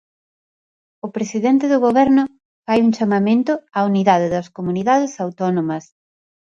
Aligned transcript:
O 1.05 1.07
presidente 1.15 1.65
do 1.71 1.77
Goberno 1.87 2.23
fai 2.65 2.79
un 2.85 2.91
chamamento 2.97 3.53
á 3.77 3.79
unidade 3.91 4.27
das 4.35 4.47
comunidades 4.57 5.13
autónomas. 5.25 5.83